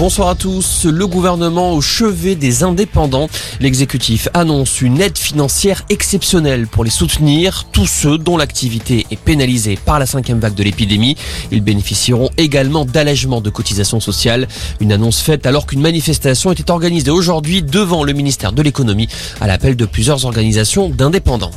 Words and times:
Bonsoir 0.00 0.30
à 0.30 0.34
tous. 0.34 0.86
Le 0.86 1.06
gouvernement 1.06 1.74
au 1.74 1.82
chevet 1.82 2.34
des 2.34 2.62
indépendants. 2.62 3.28
L'exécutif 3.60 4.28
annonce 4.32 4.80
une 4.80 4.98
aide 4.98 5.18
financière 5.18 5.82
exceptionnelle 5.90 6.68
pour 6.68 6.84
les 6.84 6.90
soutenir. 6.90 7.66
Tous 7.70 7.84
ceux 7.84 8.16
dont 8.16 8.38
l'activité 8.38 9.04
est 9.10 9.20
pénalisée 9.20 9.76
par 9.76 9.98
la 9.98 10.06
cinquième 10.06 10.40
vague 10.40 10.54
de 10.54 10.62
l'épidémie. 10.62 11.18
Ils 11.52 11.60
bénéficieront 11.60 12.30
également 12.38 12.86
d'allègements 12.86 13.42
de 13.42 13.50
cotisations 13.50 14.00
sociales. 14.00 14.48
Une 14.80 14.90
annonce 14.90 15.20
faite 15.20 15.44
alors 15.44 15.66
qu'une 15.66 15.82
manifestation 15.82 16.50
était 16.50 16.70
organisée 16.70 17.10
aujourd'hui 17.10 17.60
devant 17.60 18.02
le 18.02 18.14
ministère 18.14 18.52
de 18.52 18.62
l'économie 18.62 19.08
à 19.42 19.46
l'appel 19.46 19.76
de 19.76 19.84
plusieurs 19.84 20.24
organisations 20.24 20.88
d'indépendants. 20.88 21.52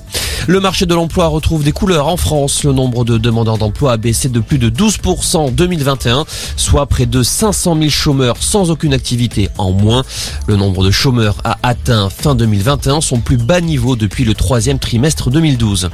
Le 0.46 0.60
marché 0.60 0.86
de 0.86 0.94
l'emploi 0.94 1.28
retrouve 1.28 1.64
des 1.64 1.71
couleurs 1.71 2.07
en 2.07 2.18
France. 2.18 2.66
Le 2.66 2.73
nombre 2.73 3.05
de 3.05 3.18
demandeurs 3.18 3.57
d'emploi 3.57 3.93
a 3.93 3.98
baissé 3.98 4.28
de 4.28 4.42
plus 4.42 4.57
de 4.57 4.70
12% 4.70 5.38
en 5.38 5.50
2021, 5.50 6.25
soit 6.57 6.86
près 6.86 7.05
de 7.05 7.23
500 7.23 7.78
000 7.78 7.89
chômeurs 7.89 8.36
sans 8.42 8.69
aucune 8.69 8.93
activité 8.93 9.50
en 9.57 9.71
moins. 9.71 10.04
Le 10.47 10.57
nombre 10.57 10.83
de 10.83 10.92
chômeurs 10.92 11.38
a 11.46 11.57
atteint 11.64 12.10
fin 12.10 12.36
2021 12.36 13.00
son 13.00 13.21
plus 13.21 13.38
bas 13.38 13.61
niveau 13.61 13.96
depuis 13.96 14.25
le 14.25 14.33
troisième 14.33 14.79
trimestre 14.79 15.29
2012. 15.29 15.89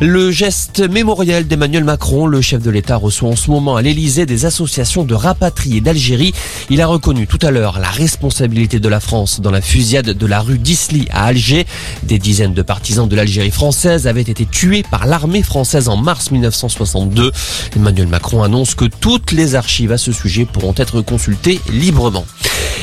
Le 0.00 0.30
geste 0.30 0.80
mémorial 0.80 1.46
d'Emmanuel 1.46 1.84
Macron, 1.84 2.26
le 2.26 2.40
chef 2.40 2.62
de 2.62 2.70
l'État 2.70 2.96
reçoit 2.96 3.30
en 3.30 3.36
ce 3.36 3.50
moment 3.50 3.76
à 3.76 3.82
l'Elysée 3.82 4.26
des 4.26 4.44
associations 4.44 5.04
de 5.04 5.14
rapatriés 5.14 5.80
d'Algérie. 5.80 6.32
Il 6.70 6.80
a 6.80 6.86
reconnu 6.86 7.26
tout 7.26 7.38
à 7.42 7.50
l'heure 7.50 7.78
la 7.80 7.90
responsabilité 7.90 8.80
de 8.80 8.88
la 8.88 9.00
France 9.00 9.40
dans 9.40 9.50
la 9.50 9.60
fusillade 9.60 10.10
de 10.10 10.26
la 10.26 10.40
rue 10.40 10.58
d'Isly 10.58 11.08
à 11.10 11.24
Alger. 11.24 11.66
Des 12.04 12.18
dizaines 12.18 12.54
de 12.54 12.62
partisans 12.62 13.08
de 13.08 13.16
l'Algérie 13.16 13.50
française 13.50 14.06
avaient 14.06 14.22
été 14.22 14.46
tués 14.46 14.84
par 14.88 15.06
l'armée 15.06 15.42
française 15.42 15.88
en 15.88 15.96
mars 15.96 16.30
1962. 16.30 17.32
Emmanuel 17.76 18.06
Macron 18.08 18.42
annonce 18.42 18.74
que 18.74 18.84
toutes 18.84 19.32
les 19.32 19.54
archives 19.54 19.92
à 19.92 19.98
ce 19.98 20.12
sujet 20.12 20.44
pourront 20.44 20.74
être 20.76 21.00
consultées 21.00 21.60
librement. 21.72 22.24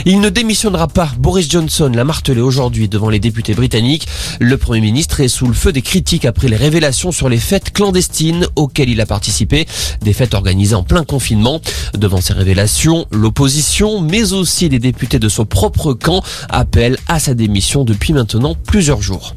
Il 0.08 0.20
ne 0.20 0.30
démissionnera 0.30 0.88
pas. 0.88 1.09
Boris 1.17 1.50
Johnson 1.50 1.92
l'a 1.92 2.03
martelé 2.03 2.39
aujourd'hui 2.39 2.88
devant 2.88 3.09
les 3.09 3.20
députés 3.20 3.56
britanniques. 3.56 4.08
Le 4.39 4.56
Premier 4.56 4.81
ministre 4.81 5.20
est 5.20 5.28
sous 5.28 5.48
le 5.48 5.56
feu 5.56 5.72
des 5.72 5.81
critiques 5.81 6.25
après 6.25 6.48
les 6.48 6.56
révélations 6.56 7.11
sur 7.11 7.28
les 7.28 7.39
fêtes 7.39 7.73
clandestines 7.73 8.45
auxquelles 8.56 8.89
il 8.89 9.02
a 9.02 9.08
participé. 9.08 9.66
Des 10.02 10.14
fêtes 10.14 10.36
organisées 10.36 10.76
en 10.76 10.83
plein 10.83 11.03
confinement. 11.03 11.59
Devant 11.98 12.22
ces 12.22 12.33
révélations, 12.33 13.08
l'opposition, 13.09 14.00
mais 14.00 14.33
aussi 14.33 14.70
les 14.70 14.78
députés 14.78 15.17
de 15.17 15.28
son 15.28 15.45
propre 15.45 15.94
camp, 15.94 16.22
appellent 16.50 17.00
à 17.08 17.17
sa 17.17 17.33
démission 17.33 17.83
depuis 17.83 18.14
maintenant 18.14 18.53
plusieurs 18.53 19.02
jours. 19.02 19.33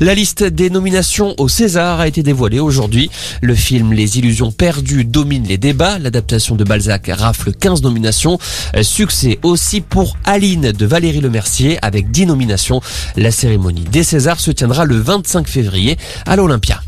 La 0.00 0.14
liste 0.14 0.42
des 0.42 0.70
nominations 0.70 1.34
au 1.38 1.48
César 1.48 2.00
a 2.00 2.08
été 2.08 2.22
dévoilée 2.22 2.58
aujourd'hui. 2.58 3.10
Le 3.42 3.54
film 3.54 3.92
Les 3.92 4.18
illusions 4.18 4.50
perdues 4.50 5.04
domine 5.04 5.46
les 5.46 5.56
débats. 5.56 5.98
L'adaptation 5.98 6.56
de 6.56 6.64
Balzac 6.64 7.10
rafle 7.12 7.52
15 7.52 7.82
nominations. 7.82 8.38
Succès 8.82 9.38
aussi 9.42 9.80
pour 9.80 10.16
Aline 10.24 10.72
de 10.72 10.86
Valérie 10.86 11.20
Lemercier 11.20 11.78
avec 11.82 12.10
10 12.10 12.26
nominations. 12.26 12.80
La 13.16 13.30
cérémonie 13.30 13.84
des 13.84 14.02
Césars 14.02 14.40
se 14.40 14.50
tiendra 14.50 14.84
le 14.84 14.96
25 14.96 15.46
février 15.46 15.96
à 16.26 16.34
l'Olympia. 16.36 16.80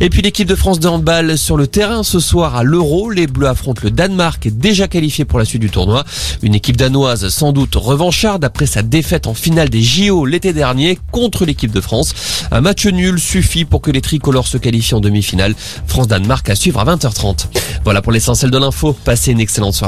Et 0.00 0.10
puis 0.10 0.22
l'équipe 0.22 0.48
de 0.48 0.54
France 0.54 0.80
de 0.80 0.88
handball 0.88 1.38
sur 1.38 1.56
le 1.56 1.66
terrain 1.66 2.02
ce 2.02 2.20
soir 2.20 2.56
à 2.56 2.62
l'Euro. 2.62 3.10
Les 3.10 3.26
Bleus 3.26 3.48
affrontent 3.48 3.82
le 3.84 3.90
Danemark, 3.90 4.48
déjà 4.48 4.88
qualifié 4.88 5.24
pour 5.24 5.38
la 5.38 5.44
suite 5.44 5.60
du 5.60 5.70
tournoi. 5.70 6.04
Une 6.42 6.54
équipe 6.54 6.76
danoise 6.76 7.28
sans 7.28 7.52
doute 7.52 7.74
revancharde 7.74 8.44
après 8.44 8.66
sa 8.66 8.82
défaite 8.82 9.26
en 9.26 9.34
finale 9.34 9.68
des 9.68 9.82
JO 9.82 10.26
l'été 10.26 10.52
dernier 10.52 10.98
contre 11.12 11.44
l'équipe 11.44 11.72
de 11.72 11.80
France. 11.80 12.14
Un 12.50 12.60
match 12.60 12.86
nul 12.86 13.18
suffit 13.18 13.64
pour 13.64 13.80
que 13.80 13.90
les 13.90 14.00
tricolores 14.00 14.48
se 14.48 14.58
qualifient 14.58 14.94
en 14.94 15.00
demi-finale. 15.00 15.54
France-Danemark 15.86 16.48
à 16.50 16.54
suivre 16.54 16.80
à 16.80 16.84
20h30. 16.84 17.46
Voilà 17.84 18.02
pour 18.02 18.12
l'essentiel 18.12 18.50
de 18.50 18.58
l'info. 18.58 18.96
Passez 19.04 19.32
une 19.32 19.40
excellente 19.40 19.74
soirée. 19.74 19.82